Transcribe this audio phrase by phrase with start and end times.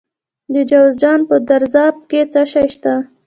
[0.53, 2.93] د جوزجان په درزاب کې څه شی شته؟